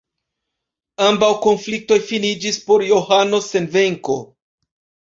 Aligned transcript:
Ambaŭ 1.09 1.29
konfliktoj 1.43 1.99
finiĝis 2.09 2.61
por 2.71 2.89
Johano 2.89 3.45
sen 3.53 3.73
venko. 3.79 4.23